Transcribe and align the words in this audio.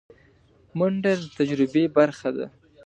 منډه 0.77 1.11
د 1.21 1.23
تجربې 1.37 1.83
برخه 1.97 2.29
ده 2.37 2.45